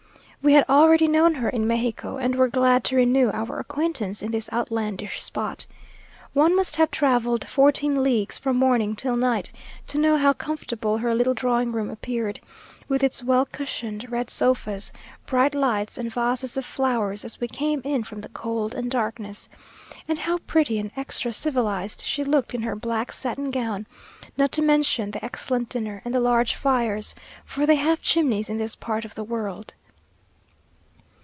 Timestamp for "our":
3.29-3.59